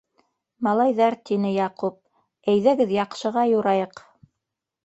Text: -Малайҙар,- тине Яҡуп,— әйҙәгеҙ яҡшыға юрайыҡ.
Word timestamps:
-Малайҙар,- 0.67 1.17
тине 1.29 1.51
Яҡуп,— 1.57 1.99
әйҙәгеҙ 2.55 2.95
яҡшыға 2.99 3.47
юрайыҡ. 3.55 4.03